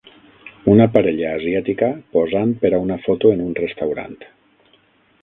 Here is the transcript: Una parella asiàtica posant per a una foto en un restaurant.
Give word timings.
Una 0.75 0.87
parella 0.95 1.33
asiàtica 1.33 1.91
posant 2.17 2.57
per 2.65 2.75
a 2.79 2.83
una 2.89 3.01
foto 3.07 3.37
en 3.37 3.47
un 3.49 3.57
restaurant. 3.63 4.21